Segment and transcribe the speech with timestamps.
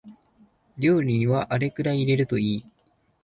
[0.79, 2.65] 料理にはあれくらい入れるといい